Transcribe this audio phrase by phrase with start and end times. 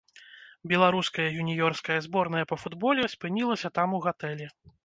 [0.71, 4.53] Беларуская юніёрская зборная па футболе спынілася там у гатэлі.